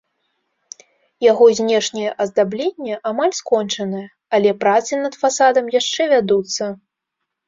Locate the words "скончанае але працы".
3.39-4.93